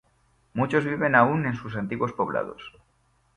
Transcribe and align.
Muchos 0.55 0.83
viven 0.83 1.13
aún 1.13 1.45
en 1.45 1.53
sus 1.55 1.75
antiguos 1.75 2.11
poblados. 2.13 2.73